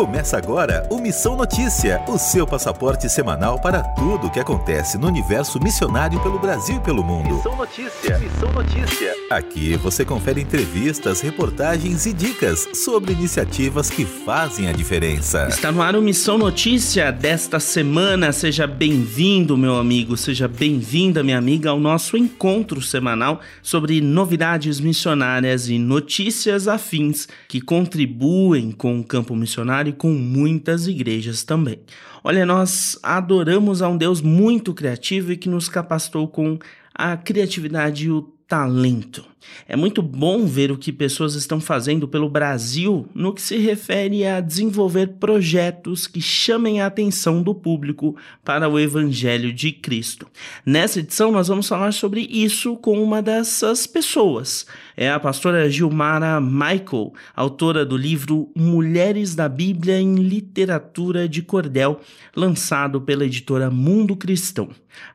[0.00, 5.06] Começa agora o Missão Notícia, o seu passaporte semanal para tudo o que acontece no
[5.06, 7.34] universo missionário pelo Brasil e pelo mundo.
[7.34, 9.14] Missão Notícia, Missão Notícia.
[9.30, 15.48] Aqui você confere entrevistas, reportagens e dicas sobre iniciativas que fazem a diferença.
[15.48, 18.32] Está no ar o Missão Notícia desta semana.
[18.32, 25.68] Seja bem-vindo, meu amigo, seja bem-vinda, minha amiga, ao nosso encontro semanal sobre novidades missionárias
[25.68, 31.80] e notícias afins que contribuem com o campo missionário e com muitas igrejas também.
[32.24, 36.58] Olha, nós adoramos a um Deus muito criativo e que nos capacitou com
[36.94, 39.24] a criatividade e o talento.
[39.66, 44.26] É muito bom ver o que pessoas estão fazendo pelo Brasil no que se refere
[44.26, 50.26] a desenvolver projetos que chamem a atenção do público para o Evangelho de Cristo.
[50.64, 54.66] Nessa edição, nós vamos falar sobre isso com uma dessas pessoas.
[54.96, 62.00] É a pastora Gilmara Michael, autora do livro Mulheres da Bíblia em Literatura de Cordel,
[62.36, 64.68] lançado pela editora Mundo Cristão.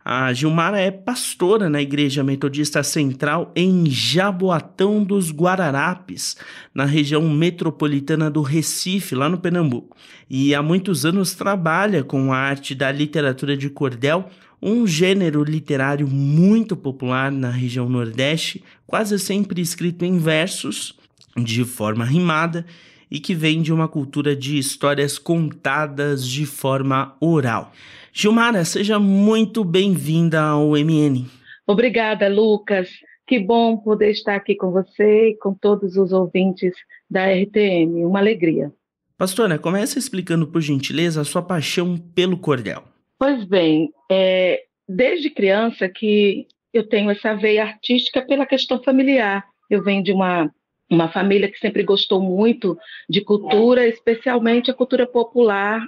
[0.03, 3.85] A Gilmara é pastora na Igreja Metodista Central em
[4.15, 6.37] Jaboatão dos Guararapes,
[6.73, 9.97] na região metropolitana do Recife, lá no Pernambuco.
[10.29, 14.29] E há muitos anos trabalha com a arte da literatura de cordel,
[14.61, 20.97] um gênero literário muito popular na região Nordeste, quase sempre escrito em versos,
[21.35, 22.65] de forma rimada,
[23.11, 27.73] e que vem de uma cultura de histórias contadas de forma oral.
[28.13, 31.25] Gilmara, seja muito bem-vinda ao MN.
[31.67, 32.87] Obrigada, Lucas.
[33.27, 36.73] Que bom poder estar aqui com você e com todos os ouvintes
[37.09, 38.05] da RTM.
[38.05, 38.71] Uma alegria.
[39.17, 42.83] Pastora, comece explicando, por gentileza, a sua paixão pelo cordel.
[43.17, 49.45] Pois bem, é, desde criança que eu tenho essa veia artística pela questão familiar.
[49.69, 50.51] Eu venho de uma
[50.89, 52.77] uma família que sempre gostou muito
[53.09, 55.87] de cultura, especialmente a cultura popular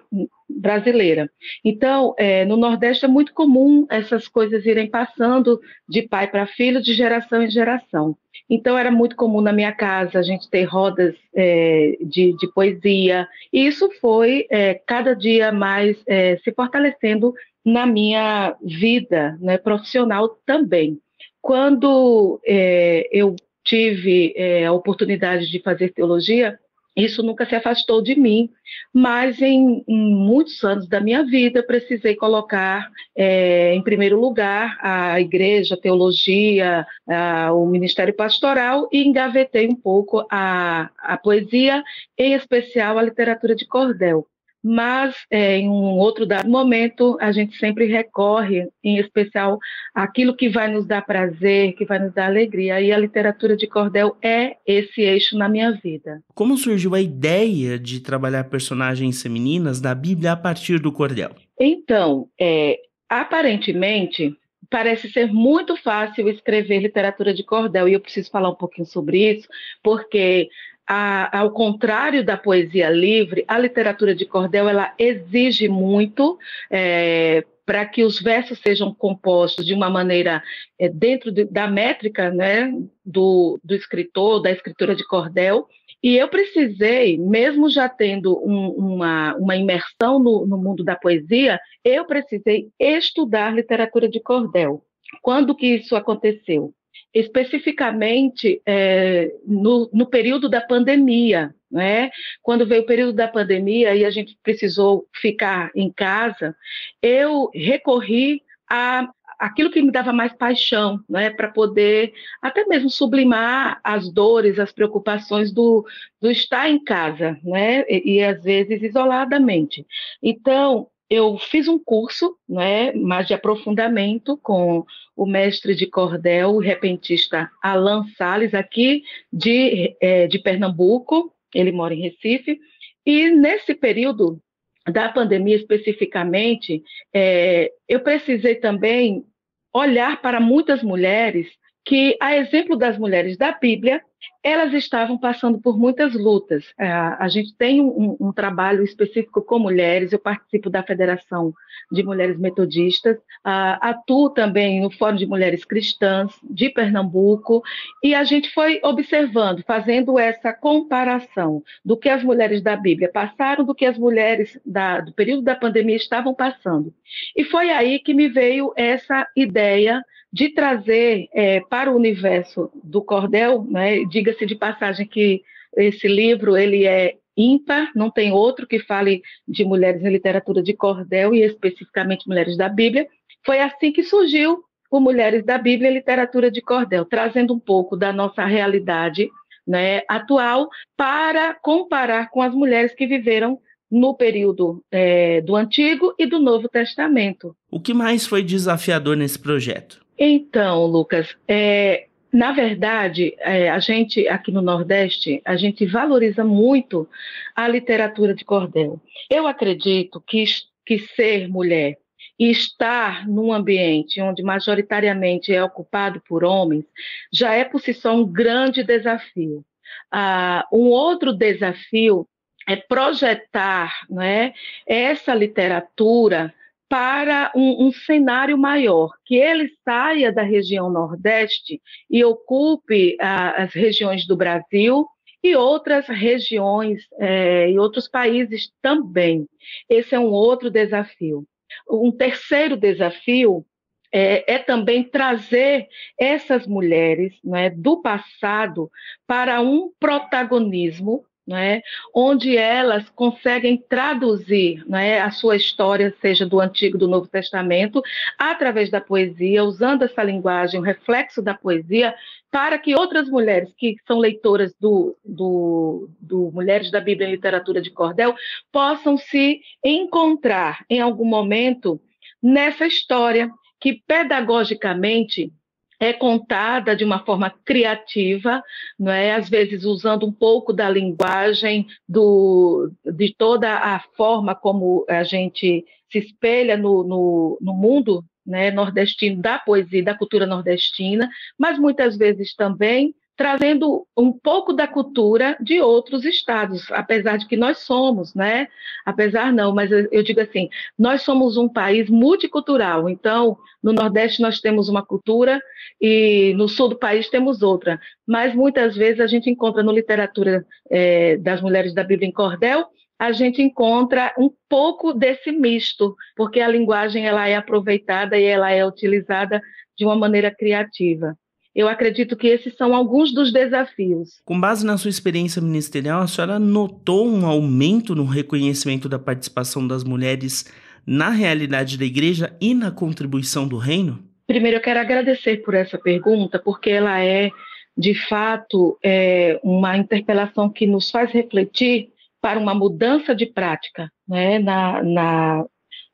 [0.50, 1.30] brasileira.
[1.64, 6.82] Então, é, no Nordeste é muito comum essas coisas irem passando de pai para filho,
[6.82, 8.18] de geração em geração.
[8.50, 13.28] Então, era muito comum na minha casa a gente ter rodas é, de, de, poesia,
[13.52, 20.30] e isso foi é, cada dia mais é, se fortalecendo na minha vida né, profissional
[20.46, 20.98] também.
[21.42, 23.36] Quando é, eu
[23.68, 26.58] tive é, a oportunidade de fazer teologia,
[26.96, 28.50] isso nunca se afastou de mim,
[28.92, 35.22] mas em, em muitos anos da minha vida precisei colocar é, em primeiro lugar a
[35.22, 41.84] igreja, a teologia, a, o ministério pastoral e engavetei um pouco a, a poesia,
[42.18, 44.26] em especial a literatura de cordel
[44.68, 49.58] mas é, em um outro dado momento a gente sempre recorre, em especial,
[49.96, 52.82] àquilo que vai nos dar prazer, que vai nos dar alegria.
[52.82, 56.22] E a literatura de cordel é esse eixo na minha vida.
[56.36, 61.32] Como surgiu a ideia de trabalhar personagens femininas da Bíblia a partir do cordel?
[61.58, 64.36] Então, é, aparentemente,
[64.70, 69.32] parece ser muito fácil escrever literatura de cordel, e eu preciso falar um pouquinho sobre
[69.32, 69.48] isso,
[69.82, 70.50] porque
[70.88, 76.40] a, ao contrário da poesia livre, a literatura de cordel ela exige muito
[76.72, 80.42] é, para que os versos sejam compostos de uma maneira
[80.80, 82.72] é, dentro de, da métrica né,
[83.06, 85.68] do, do escritor, da escritura de cordel.
[86.02, 91.60] E eu precisei, mesmo já tendo um, uma, uma imersão no, no mundo da poesia,
[91.84, 94.82] eu precisei estudar literatura de cordel.
[95.22, 96.74] Quando que isso aconteceu?
[97.14, 101.54] Especificamente é, no, no, período da pandemia.
[101.70, 102.10] Né?
[102.42, 106.56] Quando veio o período da pandemia e a gente precisou ficar em casa,
[107.02, 113.80] eu recorri a aquilo que me dava mais paixão, né, para poder até mesmo sublimar
[113.84, 115.86] as dores, as preocupações do,
[116.20, 119.86] do estar em casa, né, e, e às vezes isoladamente.
[120.24, 124.86] Então, eu fiz um curso, né, mais de aprofundamento com
[125.16, 131.94] o mestre de cordel, o repentista Alan Sales, aqui de, é, de Pernambuco, ele mora
[131.94, 132.60] em Recife,
[133.06, 134.42] e nesse período
[134.86, 136.84] da pandemia especificamente,
[137.14, 139.26] é, eu precisei também
[139.74, 141.48] olhar para muitas mulheres
[141.86, 144.02] que, a exemplo das mulheres da Bíblia,
[144.44, 146.66] elas estavam passando por muitas lutas.
[146.78, 151.54] É, a gente tem um, um, trabalho específico com mulheres, eu participo da Federação
[151.92, 157.62] de Mulheres Metodistas, atuo também no Fórum de Mulheres Cristãs de Pernambuco,
[158.04, 163.66] e a gente foi observando, fazendo essa comparação do que as mulheres da Bíblia passaram,
[163.66, 166.94] do que as mulheres da, do período da pandemia estavam passando.
[167.36, 170.02] E foi aí que me veio essa ideia
[170.38, 175.42] de trazer é, para o universo do cordel, né, diga-se de passagem que
[175.76, 180.76] esse livro ele é ímpar, não tem outro que fale de mulheres em literatura de
[180.76, 183.08] cordel e especificamente mulheres da Bíblia.
[183.44, 187.98] Foi assim que surgiu o Mulheres da Bíblia em Literatura de Cordel, trazendo um pouco
[187.98, 189.30] da nossa realidade
[189.68, 196.26] né, atual para comparar com as mulheres que viveram no período é, do Antigo e
[196.28, 197.56] do Novo Testamento.
[197.72, 200.07] O que mais foi desafiador nesse projeto?
[200.18, 207.08] Então, Lucas, é, na verdade, é, a gente aqui no Nordeste, a gente valoriza muito
[207.56, 209.00] a literatura de cordel.
[209.30, 210.44] Eu acredito que,
[210.86, 211.98] que ser mulher
[212.40, 216.86] e estar num ambiente onde majoritariamente é ocupado por homens
[217.32, 219.66] já é por si só um grande desafio.
[220.12, 222.28] Ah, um outro desafio
[222.68, 224.54] é projetar né,
[224.86, 226.54] essa literatura
[226.90, 233.74] para um, um, cenário maior, que ele saia da região Nordeste e ocupe ah, as
[233.74, 235.06] regiões do Brasil
[235.44, 239.48] e outras regiões é, e outros países também.
[239.90, 241.46] Esse é um outro desafio.
[241.90, 243.66] Um terceiro desafio
[244.12, 245.88] é, é, também trazer
[246.18, 248.90] essas mulheres né, do passado
[249.26, 251.82] para um protagonismo né,
[252.14, 258.02] onde elas conseguem traduzir né, a sua história, seja do Antigo do Novo Testamento,
[258.38, 262.14] através da poesia, usando essa linguagem, o reflexo da poesia,
[262.52, 267.82] para que outras mulheres que são leitoras do, do, do Mulheres da Bíblia em Literatura
[267.82, 268.36] de Cordel
[268.72, 272.00] possam se encontrar em algum momento
[272.42, 273.50] nessa história
[273.80, 275.52] que pedagogicamente
[276.00, 278.64] é contada de uma forma criativa,
[279.00, 279.34] não é?
[279.34, 285.86] Às vezes usando um pouco da linguagem do, de toda a forma como a gente
[286.12, 292.16] se espelha no, no, no mundo né, nordestino da poesia, da cultura nordestina, mas muitas
[292.16, 298.34] vezes também trazendo um pouco da cultura de outros estados, apesar de que nós somos,
[298.34, 298.68] né?
[299.06, 300.68] Apesar não, mas eu digo assim,
[300.98, 303.08] nós somos um país multicultural.
[303.08, 305.62] Então, no Nordeste nós temos uma cultura
[306.02, 308.00] e no sul do país temos outra.
[308.26, 312.88] Mas muitas vezes a gente encontra no literatura é, das mulheres da Bíblia em cordel
[313.20, 318.72] a gente encontra um pouco desse misto, porque a linguagem ela é aproveitada e ela
[318.72, 319.60] é utilizada
[319.98, 321.36] de uma maneira criativa.
[321.78, 324.42] Eu acredito que esses são alguns dos desafios.
[324.44, 329.88] Com base na sua experiência ministerial, a senhora notou um aumento no reconhecimento da participação
[329.88, 330.66] das mulheres
[331.06, 334.18] na realidade da igreja e na contribuição do reino?
[334.48, 337.52] Primeiro, eu quero agradecer por essa pergunta, porque ela é,
[337.96, 342.10] de fato, é uma interpelação que nos faz refletir
[342.42, 345.66] para uma mudança de prática né, na, na,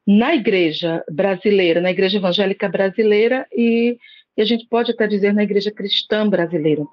[0.06, 3.98] na igreja brasileira, na igreja evangélica brasileira e
[4.36, 6.84] e a gente pode até dizer na igreja cristã brasileira.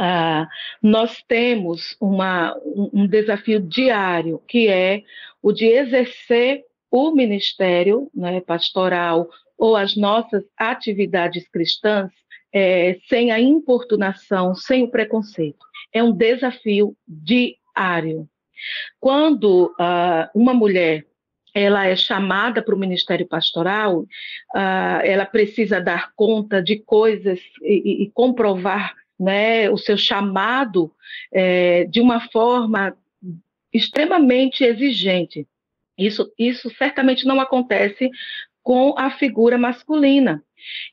[0.00, 0.46] Ah,
[0.80, 5.02] nós temos uma, um, desafio diário, que é
[5.42, 12.12] o de exercer o ministério né, pastoral ou as nossas atividades cristãs
[12.52, 15.66] é, sem a importunação, sem o preconceito.
[15.92, 18.28] É um desafio diário.
[19.00, 21.07] Quando ah, uma mulher
[21.58, 28.04] ela é chamada para o ministério pastoral, uh, ela precisa dar conta de coisas e,
[28.04, 30.92] e comprovar né, o seu chamado
[31.32, 32.96] é, de uma forma
[33.72, 35.46] extremamente exigente.
[35.98, 38.08] Isso, isso certamente não acontece
[38.62, 40.42] com a figura masculina.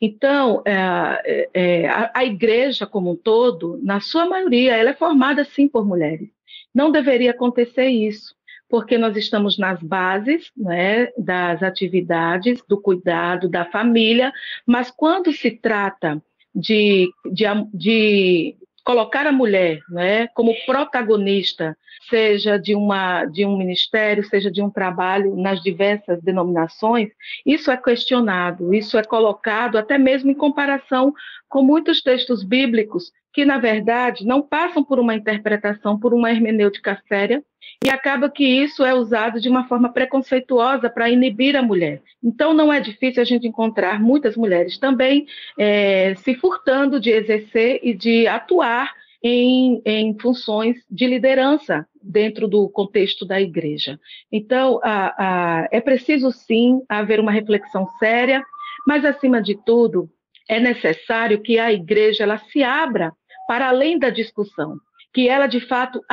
[0.01, 5.44] Então, é, é, a, a, igreja como um todo, na sua maioria, ela é formada
[5.44, 6.30] sim por mulheres.
[6.74, 8.36] Não deveria acontecer isso
[8.75, 14.34] porque nós estamos nas bases né, das atividades, do cuidado da família,
[14.65, 16.22] mas quando se trata
[16.53, 21.77] de, de, de colocar a mulher né, como protagonista,
[22.10, 27.08] seja de, uma, de um ministério, seja de um trabalho nas diversas denominações,
[27.46, 31.13] isso é questionado, isso é colocado até mesmo em comparação
[31.48, 37.01] com muitos textos bíblicos que, na verdade, não passam por uma interpretação, por uma hermenêutica
[37.08, 37.41] séria,
[37.84, 42.01] e acaba que isso é usado de uma forma preconceituosa para inibir a mulher.
[42.24, 45.25] Então, não é difícil a gente encontrar muitas mulheres também
[45.57, 52.69] é, se furtando de exercer e de atuar em, em, funções de liderança dentro do
[52.69, 54.00] contexto da igreja.
[54.31, 58.43] Então, a, a, é preciso sim haver uma reflexão séria,
[58.86, 60.10] mas acima de tudo,
[60.48, 63.12] é necessário que a igreja ela se abra
[63.48, 64.77] para além da discussão,
[65.13, 66.03] que ela de fato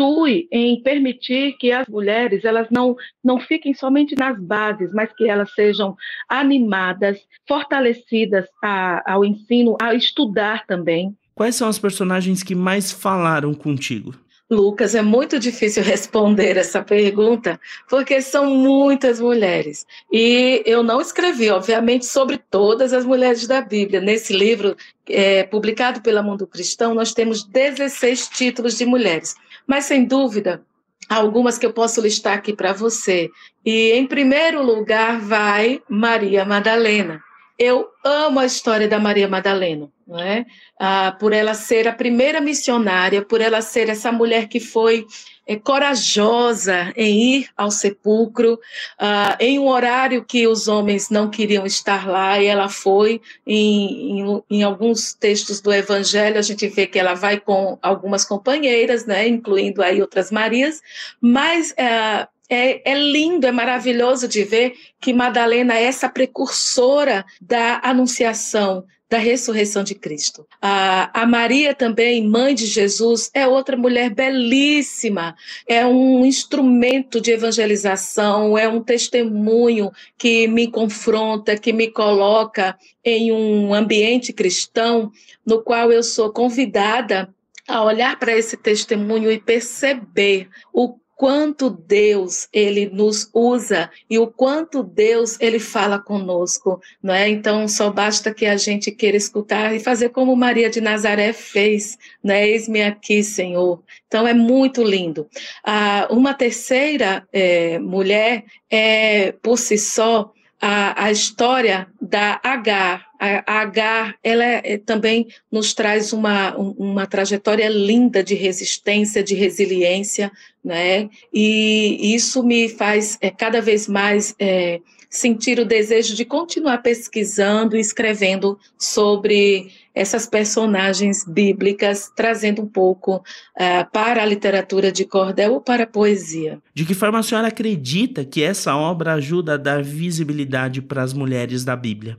[0.00, 5.28] atue em permitir que as mulheres elas não, não fiquem somente nas bases, mas que
[5.28, 5.94] elas sejam
[6.28, 11.14] animadas, fortalecidas a, ao ensino, a estudar também.
[11.34, 14.14] Quais são as personagens que mais falaram contigo?
[14.50, 19.86] Lucas, é muito difícil responder essa pergunta, porque são muitas mulheres.
[20.12, 24.00] E eu não escrevi, obviamente, sobre todas as mulheres da Bíblia.
[24.00, 24.76] Nesse livro,
[25.08, 29.36] é, publicado pela Mundo Cristão, nós temos 16 títulos de mulheres.
[29.66, 30.62] Mas, sem dúvida,
[31.08, 33.30] algumas que eu posso listar aqui para você.
[33.64, 37.22] E, em primeiro lugar, vai Maria Madalena.
[37.60, 40.44] Eu amo a história da Maria Madalena não é?
[40.76, 45.06] Ah, por ela ser a primeira missionária, por ela ser essa mulher que foi
[45.46, 48.58] é, corajosa em ir ao sepulcro,
[48.98, 53.22] ah, em um horário que os homens não queriam estar lá, e ela foi.
[53.46, 58.24] Em, em, em, alguns textos do Evangelho, a gente vê que ela vai com algumas
[58.24, 60.82] companheiras, né, incluindo aí outras Marias,
[61.20, 61.72] mas.
[61.78, 68.84] Ah, é, é, lindo, é maravilhoso de ver que Madalena é essa precursora da anunciação,
[69.08, 70.46] da ressurreição de Cristo.
[70.60, 75.34] A, a, Maria também, mãe de Jesus, é outra mulher belíssima,
[75.66, 83.32] é um instrumento de evangelização, é um testemunho que me confronta, que me coloca em
[83.32, 85.10] um ambiente cristão
[85.46, 87.32] no qual eu sou convidada
[87.66, 94.26] a olhar para esse testemunho e perceber o quanto Deus ele nos usa e o
[94.26, 97.28] quanto Deus ele fala conosco, não é?
[97.28, 101.98] Então só basta que a gente queira escutar e fazer como Maria de Nazaré fez,
[102.24, 102.48] né?
[102.48, 103.82] Eis-me aqui, Senhor.
[104.08, 105.28] Então é muito lindo.
[105.62, 113.06] Ah, uma terceira é, mulher é por si só a, a história da Agar.
[113.18, 120.30] A, Agar, ela é, também nos traz uma, uma trajetória linda de resistência, de resiliência,
[120.64, 121.08] né?
[121.32, 127.76] E isso me faz é, cada vez mais é, sentir o desejo de continuar pesquisando
[127.76, 135.54] e escrevendo sobre essas personagens bíblicas, trazendo um pouco uh, para a literatura de cordel
[135.54, 136.62] ou para a poesia.
[136.72, 141.12] De que forma a senhora acredita que essa obra ajuda a dar visibilidade para as
[141.12, 142.16] mulheres da Bíblia?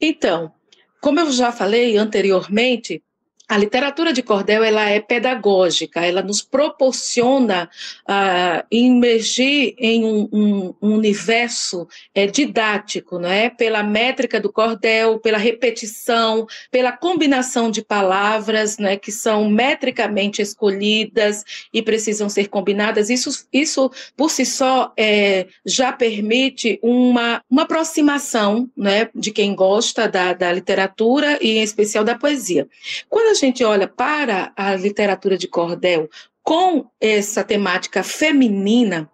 [0.00, 0.52] Então,
[1.00, 3.00] como eu já falei anteriormente,
[3.52, 7.68] a literatura de cordel ela é pedagógica, ela nos proporciona
[8.08, 13.50] uh, imergir em um, um, um universo é, didático, não é?
[13.50, 21.44] Pela métrica do cordel, pela repetição, pela combinação de palavras, né, que são metricamente escolhidas
[21.74, 23.10] e precisam ser combinadas.
[23.10, 30.08] Isso, isso por si só é, já permite uma, uma aproximação, né, de quem gosta
[30.08, 32.66] da, da literatura e em especial da poesia.
[33.10, 36.08] Quando a gente olha para a literatura de cordel
[36.42, 39.10] com essa temática feminina,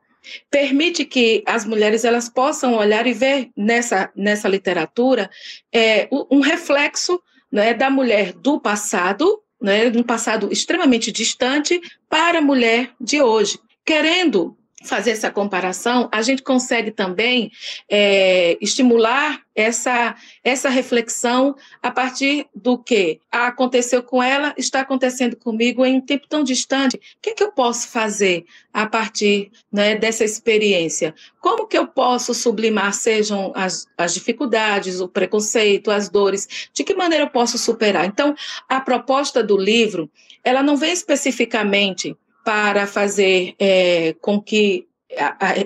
[0.51, 5.31] permite que as mulheres elas possam olhar e ver nessa, nessa literatura
[5.73, 7.21] é, um reflexo
[7.51, 13.59] né, da mulher do passado, né, um passado extremamente distante, para a mulher de hoje,
[13.85, 17.51] querendo fazer essa comparação, a gente consegue também
[17.91, 25.85] é, estimular essa, essa reflexão a partir do que aconteceu com ela, está acontecendo comigo
[25.85, 26.97] em um tempo tão distante.
[26.97, 31.13] O que, é que eu posso fazer a partir né, dessa experiência?
[31.41, 36.71] Como que eu posso sublimar, sejam as, as dificuldades, o preconceito, as dores?
[36.73, 38.05] De que maneira eu posso superar?
[38.05, 38.33] Então,
[38.69, 40.09] a proposta do livro,
[40.45, 42.17] ela não vem especificamente
[42.49, 44.89] para fazer é, com que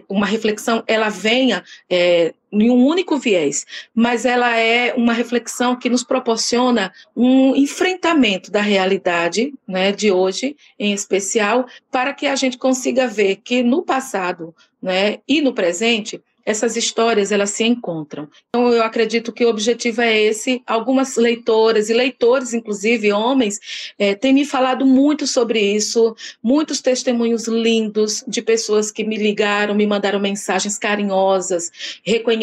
[0.09, 5.89] uma reflexão ela venha é, em um único viés, mas ela é uma reflexão que
[5.89, 12.59] nos proporciona um enfrentamento da realidade né, de hoje, em especial, para que a gente
[12.59, 18.29] consiga ver que no passado né, e no presente essas histórias elas se encontram.
[18.49, 20.63] Então eu acredito que o objetivo é esse.
[20.67, 27.47] Algumas leitoras e leitores, inclusive homens, é, têm me falado muito sobre isso, muitos testemunhos
[27.47, 31.71] lindos de pessoas que me ligaram, me mandaram mensagens carinhosas,
[32.05, 32.42] reconhecendo,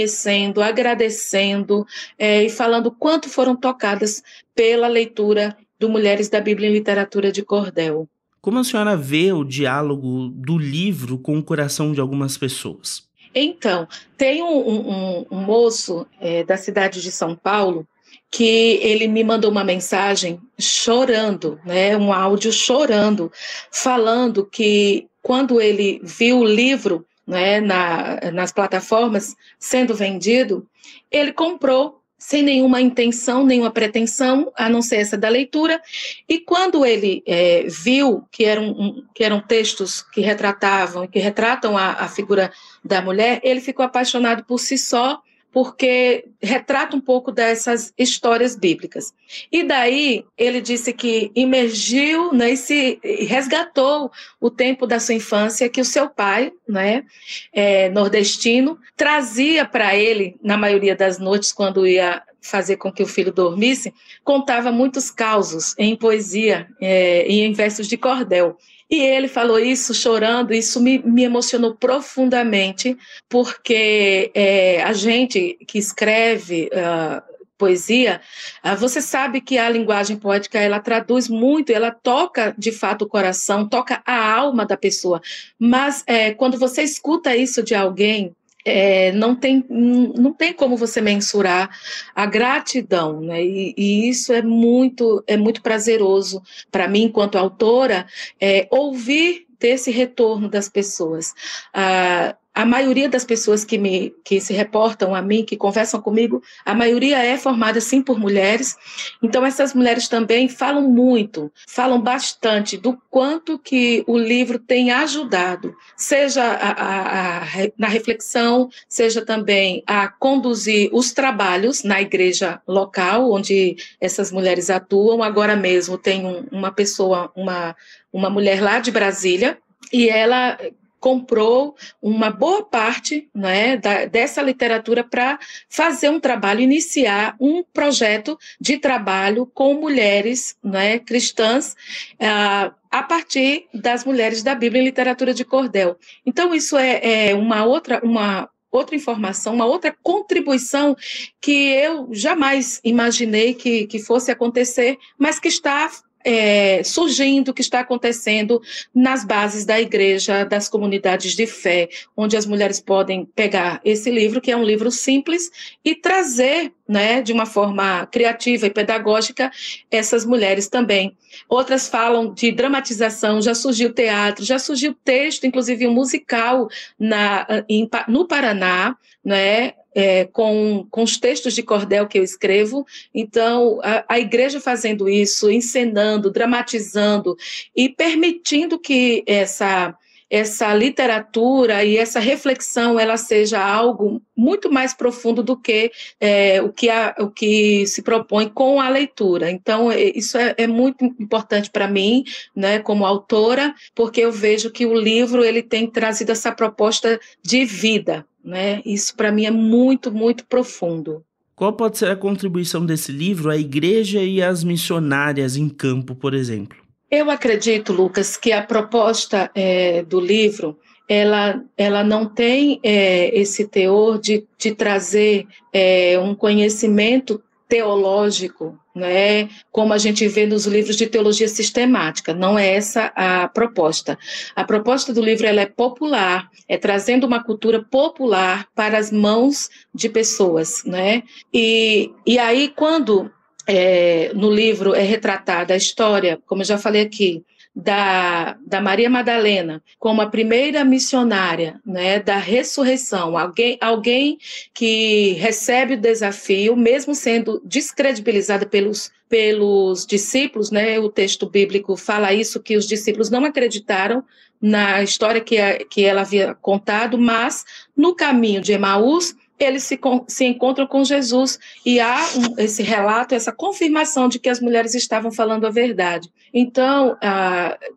[0.61, 1.85] agradecendo
[2.17, 4.23] é, e falando quanto foram tocadas
[4.55, 8.07] pela leitura do Mulheres da Bíblia em Literatura de Cordel.
[8.41, 13.07] Como a senhora vê o diálogo do livro com o coração de algumas pessoas?
[13.33, 13.87] Então,
[14.17, 17.87] tem um, um, um moço é, da cidade de São Paulo
[18.31, 23.31] que ele me mandou uma mensagem chorando, né, um áudio chorando,
[23.71, 30.67] falando que quando ele viu o livro né, na, nas plataformas sendo vendido,
[31.11, 35.79] ele comprou sem nenhuma intenção, nenhuma pretensão, a não ser essa da leitura.
[36.27, 41.91] E quando ele é, viu que eram, que eram textos que retratavam, que retratam a,
[41.91, 42.51] a, figura
[42.83, 45.21] da mulher, ele ficou apaixonado por si só,
[45.51, 49.13] porque retrata um pouco dessas histórias bíblicas.
[49.51, 55.69] E daí ele disse que emergiu né, e se resgatou o tempo da sua infância
[55.69, 57.03] que o seu pai, né,
[57.51, 63.07] é, nordestino, trazia para ele, na maioria das noites, quando ia fazer com que o
[63.07, 68.57] filho dormisse, contava muitos causos em poesia é, e em versos de cordel.
[68.89, 72.97] E ele falou isso chorando, isso me, me emocionou profundamente,
[73.29, 77.21] porque é, a gente que escreve uh,
[77.55, 78.19] poesia,
[78.65, 83.07] uh, você sabe que a linguagem poética ela traduz muito, ela toca de fato o
[83.07, 85.21] coração, toca a alma da pessoa.
[85.59, 88.35] Mas é, quando você escuta isso de alguém,
[88.65, 91.69] é, não, tem, não tem como você mensurar
[92.13, 93.43] a gratidão, né?
[93.43, 98.05] E, e isso é muito, é muito prazeroso para mim, enquanto autora,
[98.39, 101.33] é, ouvir desse retorno das pessoas.
[101.73, 106.43] Ah, a maioria das pessoas que, me, que se reportam a mim, que conversam comigo,
[106.65, 108.75] a maioria é formada sim por mulheres.
[109.23, 115.73] Então essas mulheres também falam muito, falam bastante do quanto que o livro tem ajudado,
[115.95, 117.47] seja a, a, a,
[117.77, 125.23] na reflexão, seja também a conduzir os trabalhos na igreja local onde essas mulheres atuam.
[125.23, 127.73] Agora mesmo tem um, uma pessoa, uma,
[128.11, 129.57] uma mulher lá de Brasília,
[129.93, 130.57] e ela
[130.99, 135.39] comprou uma boa parte né, da, dessa literatura para
[135.69, 141.75] fazer um trabalho, iniciar um projeto de trabalho com mulheres né, cristãs
[142.15, 145.97] uh, a partir das mulheres da Bíblia em literatura de cordel.
[146.25, 147.99] Então, isso é, é uma outra.
[148.03, 150.95] Uma, outra informação, uma outra contribuição
[151.41, 155.89] que eu jamais imaginei que, que fosse acontecer, mas que está
[156.23, 158.61] é, surgindo, que está acontecendo
[158.93, 164.41] nas bases da igreja, das comunidades de fé, onde as mulheres podem pegar esse livro,
[164.41, 165.51] que é um livro simples,
[165.83, 169.51] e trazer, né, de uma forma criativa e pedagógica,
[169.89, 171.15] essas mulheres também.
[171.47, 177.89] Outras falam de dramatização, já surgiu teatro, já surgiu texto, inclusive um musical na, em,
[178.07, 182.85] no Paraná, né, é, com, com os textos de cordel que eu escrevo.
[183.13, 187.35] Então, a, a igreja fazendo isso, encenando, dramatizando
[187.75, 189.95] e permitindo que essa
[190.29, 196.71] essa literatura e essa reflexão ela seja algo muito mais profundo do que é, o,
[196.71, 199.49] que a, o que se propõe com a leitura.
[199.49, 202.23] Então, é, isso é, é muito importante para mim,
[202.55, 207.65] né, como autora, porque eu vejo que o livro ele tem trazido essa proposta de
[207.65, 208.81] vida, né?
[208.85, 211.23] Isso para mim é muito, muito profundo.
[211.55, 216.33] Qual pode ser a contribuição desse livro à igreja e às missionárias em campo, por
[216.33, 216.77] exemplo?
[217.11, 223.67] Eu acredito, Lucas, que a proposta é, do livro ela, ela não tem é, esse
[223.67, 230.95] teor de, de trazer é, um conhecimento teológico, né, como a gente vê nos livros
[230.95, 232.33] de teologia sistemática.
[232.33, 234.17] Não é essa a proposta.
[234.55, 239.69] A proposta do livro ela é popular, é trazendo uma cultura popular para as mãos
[239.93, 241.23] de pessoas, né?
[241.53, 243.31] E, e aí quando
[243.69, 249.09] é, no livro é retratada a história, como eu já falei aqui, da, da Maria
[249.11, 254.39] Madalena como a primeira missionária né, da ressurreição, alguém, alguém
[254.73, 262.33] que recebe o desafio, mesmo sendo descredibilizada pelos, pelos discípulos, né, o texto bíblico fala
[262.33, 264.23] isso, que os discípulos não acreditaram
[264.59, 267.63] na história que, a, que ela havia contado, mas
[267.95, 273.35] no caminho de Emaús, eles se, se encontram com Jesus e há um, esse relato,
[273.35, 276.29] essa confirmação de que as mulheres estavam falando a verdade.
[276.53, 277.17] Então,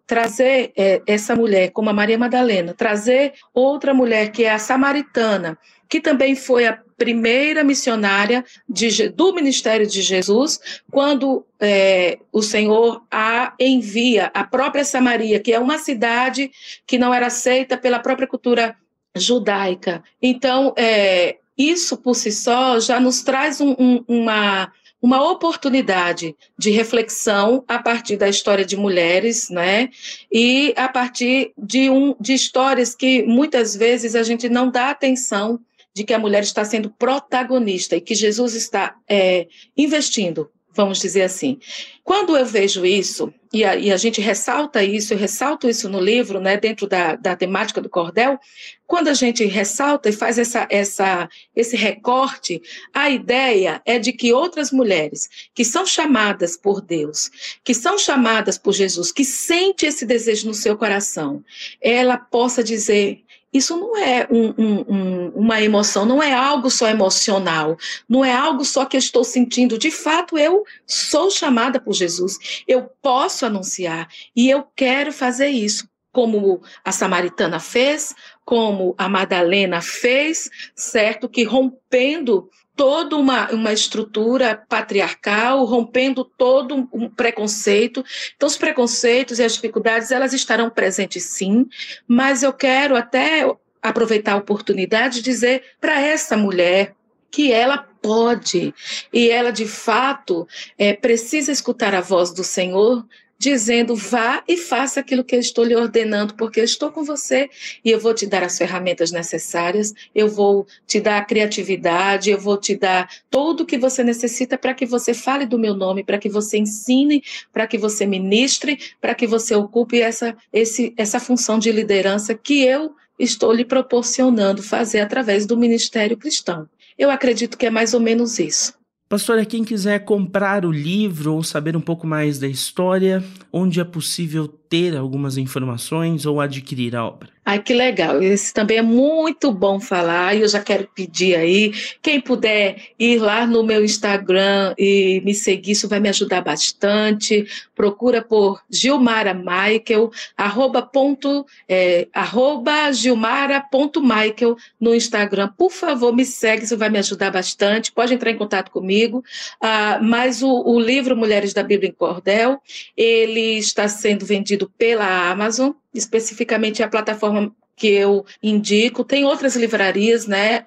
[0.07, 5.59] trazer é, essa mulher, como a Maria Madalena, trazer outra mulher que é a samaritana,
[5.89, 10.59] que também foi a primeira missionária de, do ministério de Jesus,
[10.91, 16.51] quando é, o Senhor a envia a própria Samaria, que é uma cidade
[16.87, 18.77] que não era aceita pela própria cultura
[19.17, 20.03] judaica.
[20.23, 26.71] Então, é, isso por si só já nos traz um, um, uma, uma oportunidade de
[26.71, 29.91] reflexão a partir da história de mulheres, né?
[30.31, 35.61] E a partir de, um, de histórias que muitas vezes a gente não dá atenção
[35.95, 41.23] de que a mulher está sendo protagonista e que Jesus está é, investindo vamos dizer
[41.23, 41.59] assim.
[42.03, 46.01] Quando eu vejo isso, e a, e a, gente ressalta isso, eu ressalto isso no
[46.01, 48.39] livro, né, dentro da, da temática do cordel,
[48.87, 52.61] quando a gente ressalta e faz essa, essa, esse recorte,
[52.93, 57.31] a ideia é de que outras mulheres que são chamadas por Deus,
[57.63, 61.45] que são chamadas por Jesus, que sente esse desejo no seu coração,
[61.81, 67.77] ela possa dizer isso não é um, um, uma emoção, não é algo só emocional,
[68.09, 69.79] não é algo só que eu estou sentindo.
[69.79, 75.87] De fato, eu sou chamada por Jesus, eu posso anunciar e eu quero fazer isso,
[76.11, 81.29] como a samaritana fez, como a Madalena fez, certo?
[81.29, 88.05] Que rompendo toda uma, uma estrutura patriarcal, rompendo todo um preconceito.
[88.37, 91.67] Então, os preconceitos e as dificuldades, elas estarão presentes sim,
[92.07, 93.47] mas eu quero até
[93.83, 96.95] aproveitar a oportunidade de dizer para essa mulher
[97.31, 98.75] que ela pode
[99.13, 103.05] e ela de fato é, precisa escutar a voz do Senhor
[103.43, 107.51] dizendo: vá e faça aquilo que eu estou lhe ordenando, porque eu estou com você
[107.85, 112.39] e eu vou te dar as ferramentas necessárias, eu vou te dar a criatividade, eu
[112.39, 116.05] vou te dar tudo o que você necessita para que você fale do meu nome,
[116.05, 117.21] para que você ensine,
[117.53, 122.63] para que você ministre, para que você ocupe essa, esse, essa função de liderança que
[122.63, 126.69] eu estou lhe proporcionando fazer através do ministério cristão.
[126.97, 128.82] Eu acredito que é mais ou menos isso.
[129.13, 133.23] Pastora, quem quiser comprar o livro ou saber um pouco mais da história,
[133.53, 137.29] onde é possível ter algumas informações ou adquirir a obra?
[137.45, 138.23] Ai, que legal.
[138.23, 140.35] Isso também é muito bom falar.
[140.35, 145.35] E eu já quero pedir aí, quem puder ir lá no meu Instagram e me
[145.35, 147.45] seguir, isso vai me ajudar bastante.
[147.75, 155.49] Procura por Gilmara Michael, arroba, ponto, é, arroba gilmara.michael no Instagram.
[155.59, 157.91] Por favor, me segue, isso vai me ajudar bastante.
[157.91, 159.23] Pode entrar em contato comigo.
[159.61, 162.63] Ah, mas o, o livro Mulheres da Bíblia em Cordel,
[162.97, 169.05] ele está sendo vendido pela Amazon especificamente a plataforma que eu indico.
[169.05, 170.65] Tem outras livrarias, né,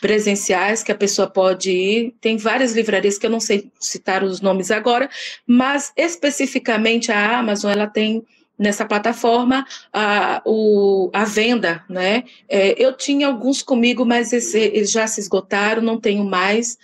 [0.00, 2.14] presenciais que a pessoa pode ir.
[2.20, 5.08] Tem várias livrarias que eu não sei citar os nomes agora,
[5.46, 8.24] mas especificamente a Amazon ela tem
[8.58, 12.24] nessa plataforma a, o, a venda, né?
[12.48, 16.78] É, eu tinha alguns comigo, mas eles já se esgotaram, não tenho mais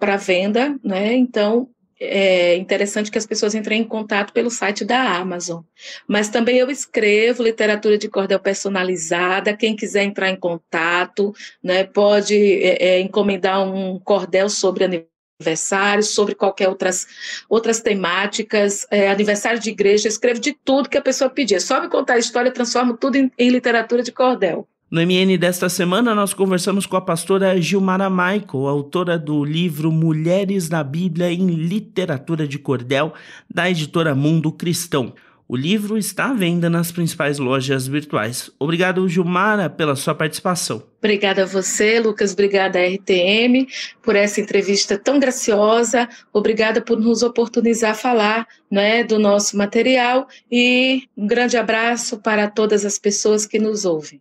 [0.00, 1.14] para venda, né?
[1.14, 1.68] Então
[2.02, 5.62] é interessante que as pessoas entrem em contato pelo site da Amazon.
[6.06, 9.56] Mas também eu escrevo literatura de cordel personalizada.
[9.56, 16.34] Quem quiser entrar em contato, né, pode é, é, encomendar um cordel sobre aniversário, sobre
[16.34, 17.06] qualquer outras,
[17.48, 21.56] outras temáticas, é, aniversário de igreja, escrevo de tudo que a pessoa pedir.
[21.56, 24.68] É só me contar a história, eu transformo tudo em, em literatura de cordel.
[24.92, 30.68] No MN desta semana, nós conversamos com a pastora Gilmara Michael, autora do livro Mulheres
[30.68, 33.14] na Bíblia em Literatura de Cordel,
[33.48, 35.14] da editora Mundo Cristão.
[35.48, 38.50] O livro está à venda nas principais lojas virtuais.
[38.58, 40.82] Obrigado, Gilmara, pela sua participação.
[40.98, 42.34] Obrigada a você, Lucas.
[42.34, 43.66] Obrigada à RTM
[44.02, 46.06] por essa entrevista tão graciosa.
[46.34, 50.28] Obrigada por nos oportunizar falar né, do nosso material.
[50.50, 54.20] E um grande abraço para todas as pessoas que nos ouvem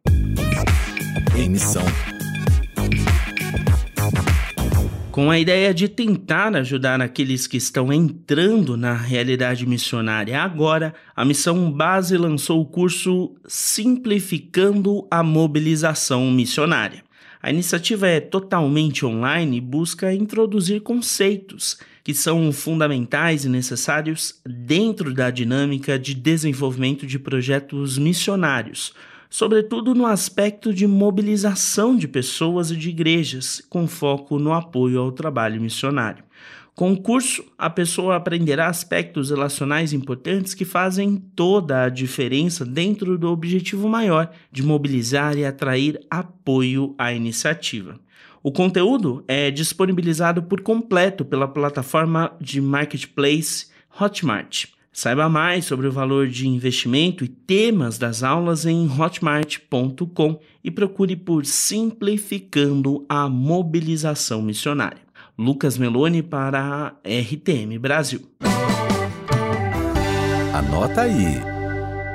[1.37, 1.83] em missão.
[5.11, 11.25] Com a ideia de tentar ajudar aqueles que estão entrando na realidade missionária agora, a
[11.25, 17.03] Missão Base lançou o curso Simplificando a Mobilização Missionária.
[17.43, 25.13] A iniciativa é totalmente online e busca introduzir conceitos que são fundamentais e necessários dentro
[25.13, 28.93] da dinâmica de desenvolvimento de projetos missionários
[29.31, 35.11] sobretudo no aspecto de mobilização de pessoas e de igrejas, com foco no apoio ao
[35.11, 36.25] trabalho missionário.
[36.75, 43.17] Com o curso, a pessoa aprenderá aspectos relacionais importantes que fazem toda a diferença dentro
[43.17, 47.99] do objetivo maior de mobilizar e atrair apoio à iniciativa.
[48.43, 53.67] O conteúdo é disponibilizado por completo pela plataforma de marketplace
[53.99, 54.80] Hotmart.
[54.93, 61.15] Saiba mais sobre o valor de investimento e temas das aulas em hotmart.com e procure
[61.15, 64.99] por Simplificando a Mobilização Missionária.
[65.39, 68.21] Lucas Meloni para a RTM Brasil.
[70.53, 71.39] Anota aí.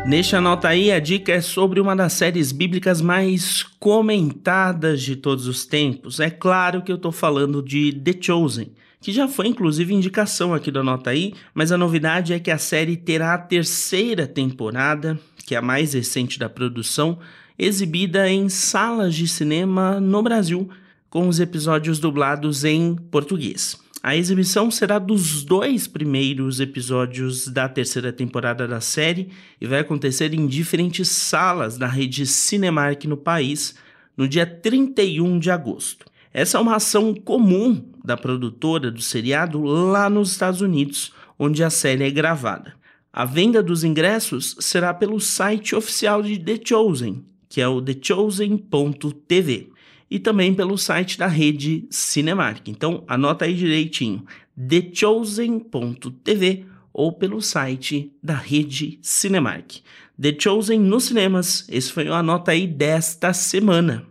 [0.06, 5.46] Neste Anota aí, a dica é sobre uma das séries bíblicas mais comentadas de todos
[5.46, 6.20] os tempos.
[6.20, 8.70] É claro que eu estou falando de The Chosen
[9.06, 12.58] que já foi inclusive indicação aqui do Anota aí, mas a novidade é que a
[12.58, 15.16] série terá a terceira temporada,
[15.46, 17.16] que é a mais recente da produção,
[17.56, 20.68] exibida em salas de cinema no Brasil,
[21.08, 23.78] com os episódios dublados em português.
[24.02, 29.28] A exibição será dos dois primeiros episódios da terceira temporada da série
[29.60, 33.76] e vai acontecer em diferentes salas da rede Cinemark no país
[34.16, 36.06] no dia 31 de agosto.
[36.34, 41.68] Essa é uma ação comum da produtora do seriado lá nos Estados Unidos, onde a
[41.68, 42.74] série é gravada.
[43.12, 49.70] A venda dos ingressos será pelo site oficial de The Chosen, que é o thechosen.tv,
[50.08, 52.68] e também pelo site da rede Cinemark.
[52.68, 54.24] Então, anota aí direitinho,
[54.68, 59.80] thechosen.tv ou pelo site da rede Cinemark.
[60.20, 64.06] The Chosen nos cinemas, esse foi o Anota aí desta semana.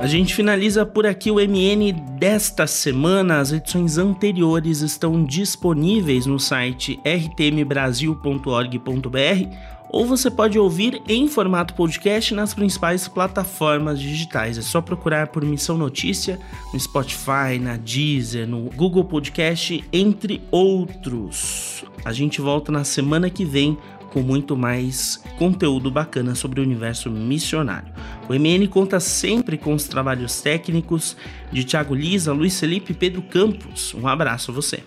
[0.00, 3.40] A gente finaliza por aqui o MN desta semana.
[3.40, 9.56] As edições anteriores estão disponíveis no site rtmbrasil.org.br
[9.90, 14.56] ou você pode ouvir em formato podcast nas principais plataformas digitais.
[14.56, 16.38] É só procurar por Missão Notícia
[16.72, 21.84] no Spotify, na Deezer, no Google Podcast, entre outros.
[22.04, 23.76] A gente volta na semana que vem
[24.12, 27.92] com muito mais conteúdo bacana sobre o universo missionário.
[28.28, 31.16] O MN conta sempre com os trabalhos técnicos
[31.52, 33.94] de Thiago Lisa, Luiz Felipe e Pedro Campos.
[33.94, 34.82] Um abraço a você.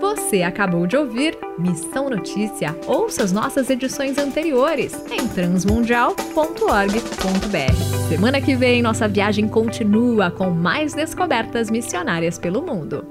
[0.00, 2.76] Você acabou de ouvir Missão Notícia.
[2.86, 8.08] Ouça as nossas edições anteriores em transmundial.org.br.
[8.08, 13.04] Semana que vem, nossa viagem continua com mais descobertas missionárias pelo mundo.